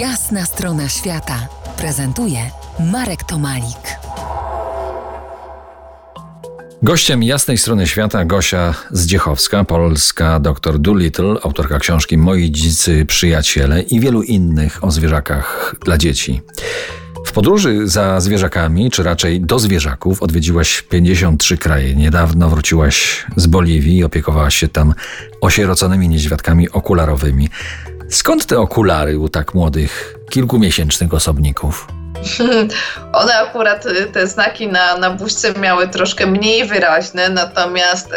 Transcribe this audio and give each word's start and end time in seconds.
Jasna 0.00 0.46
strona 0.46 0.88
świata 0.88 1.48
prezentuje 1.78 2.38
Marek 2.92 3.24
Tomalik. 3.24 3.98
Gościem 6.82 7.22
jasnej 7.22 7.58
strony 7.58 7.86
świata 7.86 8.24
Gosia 8.24 8.74
Zdziechowska, 8.90 9.64
polska 9.64 10.40
doktor 10.40 10.78
Doolittle, 10.78 11.34
autorka 11.42 11.78
książki 11.78 12.18
Moi 12.18 12.50
dzicy 12.50 13.06
przyjaciele 13.06 13.82
i 13.82 14.00
wielu 14.00 14.22
innych 14.22 14.84
o 14.84 14.90
zwierzakach 14.90 15.74
dla 15.84 15.98
dzieci. 15.98 16.42
W 17.26 17.32
podróży 17.32 17.88
za 17.88 18.20
zwierzakami, 18.20 18.90
czy 18.90 19.02
raczej 19.02 19.40
do 19.40 19.58
zwierzaków, 19.58 20.22
odwiedziłaś 20.22 20.82
53 20.82 21.58
kraje. 21.58 21.96
Niedawno 21.96 22.50
wróciłaś 22.50 23.26
z 23.36 23.46
Boliwii 23.46 23.96
i 23.96 24.04
opiekowałaś 24.04 24.56
się 24.56 24.68
tam 24.68 24.94
osieroconymi 25.40 26.08
niedźwiadkami 26.08 26.70
okularowymi. 26.70 27.48
Skąd 28.10 28.46
te 28.46 28.58
okulary 28.58 29.18
u 29.18 29.28
tak 29.28 29.54
młodych, 29.54 30.14
kilkumiesięcznych 30.30 31.14
osobników? 31.14 31.86
One 33.12 33.38
akurat 33.38 33.86
y, 33.86 34.06
te 34.06 34.26
znaki 34.26 34.68
na, 34.68 34.98
na 34.98 35.10
buźce 35.10 35.52
miały 35.52 35.88
troszkę 35.88 36.26
mniej 36.26 36.64
wyraźne, 36.64 37.28
natomiast 37.28 38.12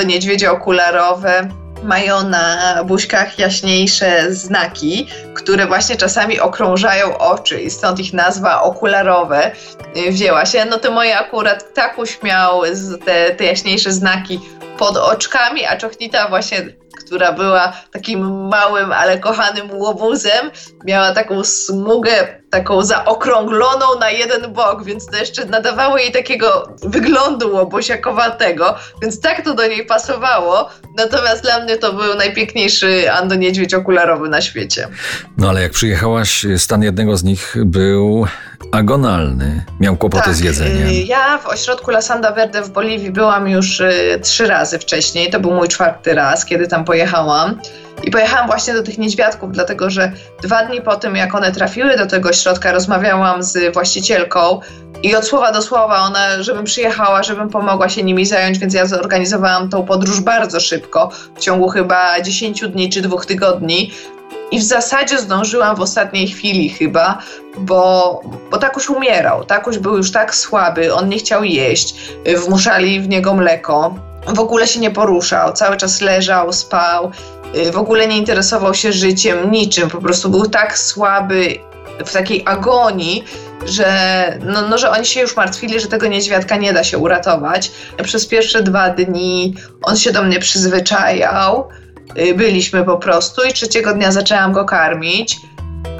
y, 0.00 0.06
niedźwiedzie 0.06 0.50
okularowe 0.50 1.48
mają 1.82 2.28
na 2.28 2.84
buźkach 2.84 3.38
jaśniejsze 3.38 4.34
znaki, 4.34 5.08
które 5.34 5.66
właśnie 5.66 5.96
czasami 5.96 6.40
okrążają 6.40 7.18
oczy 7.18 7.60
i 7.60 7.70
stąd 7.70 8.00
ich 8.00 8.12
nazwa 8.12 8.62
okularowe 8.62 9.50
y, 9.96 10.12
wzięła 10.12 10.46
się. 10.46 10.64
No 10.64 10.78
to 10.78 10.92
moje 10.92 11.18
akurat 11.18 11.74
takuś 11.74 12.22
miał 12.22 12.62
te, 13.04 13.34
te 13.34 13.44
jaśniejsze 13.44 13.92
znaki 13.92 14.40
pod 14.78 14.96
oczkami, 14.96 15.66
a 15.66 15.76
czochnita 15.76 16.28
właśnie 16.28 16.79
która 16.98 17.32
była 17.32 17.72
takim 17.90 18.48
małym, 18.48 18.92
ale 18.92 19.18
kochanym 19.18 19.70
łobuzem, 19.70 20.50
miała 20.84 21.12
taką 21.12 21.44
smugę 21.44 22.40
taką 22.50 22.82
zaokrągloną 22.82 23.86
na 24.00 24.10
jeden 24.10 24.52
bok, 24.52 24.84
więc 24.84 25.06
to 25.06 25.16
jeszcze 25.16 25.44
nadawało 25.44 25.98
jej 25.98 26.12
takiego 26.12 26.76
wyglądu 26.82 27.54
łobusiakowatego, 27.54 28.74
więc 29.02 29.20
tak 29.20 29.44
to 29.44 29.54
do 29.54 29.66
niej 29.66 29.86
pasowało. 29.86 30.70
Natomiast 30.96 31.42
dla 31.42 31.60
mnie 31.60 31.76
to 31.76 31.92
był 31.92 32.14
najpiękniejszy 32.14 33.12
Ando 33.12 33.34
Niedźwiedź 33.34 33.74
okularowy 33.74 34.28
na 34.28 34.40
świecie. 34.40 34.88
No 35.38 35.48
ale 35.48 35.62
jak 35.62 35.72
przyjechałaś, 35.72 36.46
stan 36.56 36.82
jednego 36.82 37.16
z 37.16 37.24
nich 37.24 37.56
był 37.64 38.26
agonalny. 38.72 39.64
Miał 39.80 39.96
kłopoty 39.96 40.24
tak, 40.24 40.34
z 40.34 40.40
jedzeniem. 40.40 40.88
Y, 40.88 40.92
ja 40.92 41.38
w 41.38 41.46
ośrodku 41.46 41.90
La 41.90 42.00
Sanda 42.00 42.32
Verde 42.32 42.62
w 42.62 42.70
Boliwii 42.70 43.10
byłam 43.10 43.48
już 43.48 43.80
y, 43.80 44.20
trzy 44.22 44.46
razy 44.46 44.78
wcześniej. 44.78 45.30
To 45.30 45.40
był 45.40 45.50
mój 45.50 45.68
czwarty 45.68 46.14
raz, 46.14 46.44
kiedy 46.44 46.68
tam 46.68 46.79
pojechałam. 46.84 47.60
I 48.04 48.10
pojechałam 48.10 48.46
właśnie 48.46 48.74
do 48.74 48.82
tych 48.82 48.98
niedźwiadków, 48.98 49.52
dlatego 49.52 49.90
że 49.90 50.12
dwa 50.42 50.64
dni 50.64 50.80
po 50.80 50.96
tym, 50.96 51.16
jak 51.16 51.34
one 51.34 51.52
trafiły 51.52 51.96
do 51.96 52.06
tego 52.06 52.32
środka, 52.32 52.72
rozmawiałam 52.72 53.42
z 53.42 53.74
właścicielką 53.74 54.60
i 55.02 55.16
od 55.16 55.24
słowa 55.24 55.52
do 55.52 55.62
słowa 55.62 55.98
ona, 55.98 56.42
żebym 56.42 56.64
przyjechała, 56.64 57.22
żebym 57.22 57.48
pomogła 57.48 57.88
się 57.88 58.02
nimi 58.02 58.26
zająć, 58.26 58.58
więc 58.58 58.74
ja 58.74 58.86
zorganizowałam 58.86 59.68
tą 59.68 59.86
podróż 59.86 60.20
bardzo 60.20 60.60
szybko, 60.60 61.10
w 61.36 61.40
ciągu 61.40 61.68
chyba 61.68 62.20
10 62.20 62.60
dni 62.60 62.90
czy 62.90 63.02
dwóch 63.02 63.26
tygodni. 63.26 63.92
I 64.50 64.58
w 64.58 64.62
zasadzie 64.62 65.18
zdążyłam 65.18 65.76
w 65.76 65.80
ostatniej 65.80 66.28
chwili 66.28 66.70
chyba, 66.70 67.18
bo, 67.58 68.20
bo 68.50 68.58
Takuś 68.58 68.88
umierał. 68.88 69.44
Takuś 69.44 69.78
był 69.78 69.96
już 69.96 70.12
tak 70.12 70.34
słaby, 70.34 70.94
on 70.94 71.08
nie 71.08 71.18
chciał 71.18 71.44
jeść, 71.44 71.94
wmuszali 72.36 73.00
w 73.00 73.08
niego 73.08 73.34
mleko. 73.34 73.94
W 74.26 74.40
ogóle 74.40 74.66
się 74.66 74.80
nie 74.80 74.90
poruszał, 74.90 75.52
cały 75.52 75.76
czas 75.76 76.00
leżał, 76.00 76.52
spał, 76.52 77.10
w 77.72 77.76
ogóle 77.76 78.06
nie 78.06 78.18
interesował 78.18 78.74
się 78.74 78.92
życiem, 78.92 79.50
niczym. 79.50 79.90
Po 79.90 79.98
prostu 79.98 80.30
był 80.30 80.48
tak 80.48 80.78
słaby, 80.78 81.58
w 82.06 82.12
takiej 82.12 82.42
agonii, 82.46 83.24
że, 83.66 84.38
no, 84.44 84.68
no, 84.68 84.78
że 84.78 84.90
oni 84.90 85.06
się 85.06 85.20
już 85.20 85.36
martwili, 85.36 85.80
że 85.80 85.86
tego 85.86 86.06
niedźwiadka 86.06 86.56
nie 86.56 86.72
da 86.72 86.84
się 86.84 86.98
uratować. 86.98 87.72
Przez 88.02 88.26
pierwsze 88.26 88.62
dwa 88.62 88.90
dni 88.90 89.54
on 89.82 89.96
się 89.96 90.12
do 90.12 90.22
mnie 90.22 90.38
przyzwyczajał. 90.38 91.68
Y, 92.18 92.34
byliśmy 92.34 92.84
po 92.84 92.96
prostu 92.96 93.42
i 93.44 93.52
trzeciego 93.52 93.94
dnia 93.94 94.12
zaczęłam 94.12 94.52
go 94.52 94.64
karmić. 94.64 95.36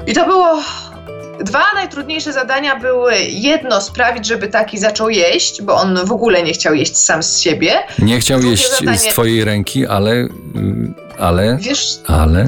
I 0.07 0.13
to 0.13 0.25
było. 0.25 0.59
Dwa 1.43 1.63
najtrudniejsze 1.75 2.33
zadania 2.33 2.75
były 2.75 3.15
jedno 3.19 3.81
sprawić, 3.81 4.25
żeby 4.25 4.47
taki 4.47 4.77
zaczął 4.77 5.09
jeść, 5.09 5.61
bo 5.61 5.75
on 5.75 6.05
w 6.05 6.11
ogóle 6.11 6.43
nie 6.43 6.53
chciał 6.53 6.73
jeść 6.73 6.97
sam 6.97 7.23
z 7.23 7.39
siebie. 7.39 7.73
Nie 7.99 8.19
chciał 8.19 8.39
Drugie 8.39 8.51
jeść 8.51 8.79
zadanie... 8.79 8.97
z 8.97 9.03
twojej 9.03 9.45
ręki, 9.45 9.87
ale. 9.87 10.11
Y, 10.11 10.29
ale. 11.19 11.57
Wiesz, 11.61 11.87
ale. 12.07 12.47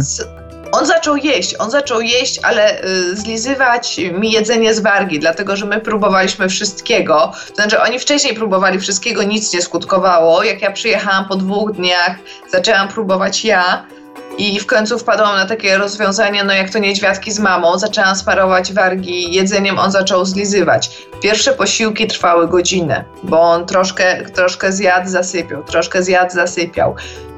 On 0.72 0.86
zaczął 0.86 1.18
jeść, 1.18 1.56
on 1.60 1.72
zaczął 1.72 2.02
jeść, 2.02 2.40
ale 2.44 2.84
y, 2.84 3.16
zlizywać 3.16 4.00
mi 4.20 4.32
jedzenie 4.32 4.74
z 4.74 4.80
wargi, 4.80 5.20
dlatego 5.20 5.56
że 5.56 5.66
my 5.66 5.82
próbowaliśmy 5.82 6.50
wszystkiego. 6.50 7.32
To 7.48 7.56
znaczy, 7.56 7.82
oni 7.82 8.00
wcześniej 8.00 8.36
próbowali 8.36 8.80
wszystkiego, 8.80 9.24
nic 9.24 9.54
nie 9.54 9.62
skutkowało. 9.62 10.44
Jak 10.44 10.62
ja 10.62 10.72
przyjechałam 10.72 11.28
po 11.28 11.36
dwóch 11.36 11.72
dniach, 11.72 12.16
zaczęłam 12.52 12.88
próbować 12.88 13.46
ja. 13.46 13.86
I 14.38 14.60
w 14.60 14.66
końcu 14.66 15.00
wpadłam 15.00 15.36
na 15.36 15.46
takie 15.46 15.78
rozwiązanie, 15.78 16.44
no 16.44 16.54
jak 16.54 16.70
to 16.70 16.80
niedźwiadki 16.80 17.32
z 17.32 17.40
mamą, 17.40 17.78
zaczęłam 17.80 18.16
sparować 18.16 18.74
wargi 18.74 19.34
jedzeniem, 19.34 19.80
on 19.80 19.92
zaczął 19.92 20.26
zlizywać. 20.26 21.08
Pierwsze 21.22 21.54
posiłki 21.54 22.08
trwały 22.08 22.48
godzinę, 22.48 23.04
bo 23.24 23.42
on 23.42 23.66
troszkę, 23.66 24.30
troszkę 24.30 24.72
zjadł, 24.72 25.10
zasypiał, 25.10 25.64
troszkę 25.64 26.04
zjadł, 26.04 26.34
zasypiał. 26.34 26.96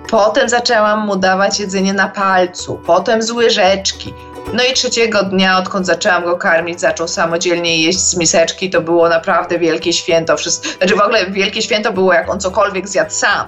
Potem 0.10 0.50
zaczęłam 0.50 1.06
mu 1.06 1.16
dawać 1.16 1.60
jedzenie 1.60 1.94
na 1.94 2.08
palcu, 2.08 2.82
potem 2.86 3.22
z 3.22 3.32
łyżeczki. 3.32 4.14
No 4.54 4.64
i 4.64 4.74
trzeciego 4.74 5.24
dnia, 5.24 5.58
odkąd 5.58 5.86
zaczęłam 5.86 6.24
go 6.24 6.38
karmić, 6.38 6.82
zaczął 6.82 7.08
samodzielnie 7.08 7.84
jeść 7.84 8.00
z 8.00 8.18
miseczki. 8.18 8.70
To 8.70 8.82
było 8.82 9.10
naprawdę 9.10 9.60
wielkie 9.60 9.94
święto. 9.94 10.38
Wszyscy, 10.38 10.70
znaczy 10.78 10.96
w 10.96 11.02
ogóle 11.02 11.32
wielkie 11.32 11.62
święto 11.62 11.94
było, 11.94 12.14
jak 12.14 12.30
on 12.30 12.40
cokolwiek 12.40 12.88
zjadł 12.88 13.12
sam. 13.12 13.48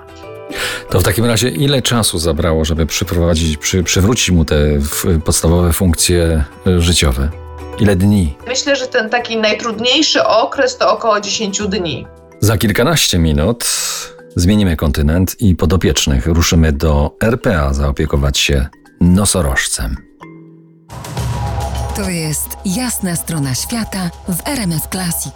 To 0.89 0.99
w 0.99 1.03
takim 1.03 1.25
razie 1.25 1.49
ile 1.49 1.81
czasu 1.81 2.19
zabrało, 2.19 2.65
żeby 2.65 2.85
przyprowadzić, 2.85 3.57
przy, 3.57 3.83
przywrócić 3.83 4.31
mu 4.31 4.45
te 4.45 4.55
podstawowe 5.25 5.73
funkcje 5.73 6.43
e, 6.67 6.81
życiowe? 6.81 7.29
Ile 7.79 7.95
dni? 7.95 8.35
Myślę, 8.47 8.75
że 8.75 8.87
ten 8.87 9.09
taki 9.09 9.37
najtrudniejszy 9.37 10.23
okres 10.23 10.77
to 10.77 10.91
około 10.93 11.19
10 11.19 11.61
dni. 11.61 12.07
Za 12.39 12.57
kilkanaście 12.57 13.19
minut 13.19 13.65
zmienimy 14.35 14.75
kontynent 14.75 15.41
i 15.41 15.55
podopiecznych 15.55 16.25
ruszymy 16.27 16.71
do 16.71 17.15
RPA 17.23 17.73
zaopiekować 17.73 18.37
się 18.37 18.67
nosorożcem. 19.01 19.95
To 21.95 22.09
jest 22.09 22.47
jasna 22.65 23.15
strona 23.15 23.55
świata 23.55 24.09
w 24.29 24.47
RMS 24.47 24.83
Classic. 24.91 25.33